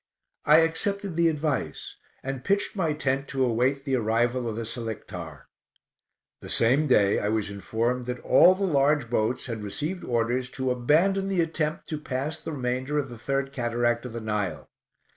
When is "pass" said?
12.01-12.41